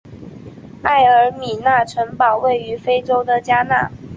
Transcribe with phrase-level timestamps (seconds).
[0.81, 3.91] 埃尔米纳城堡位于非洲的加纳。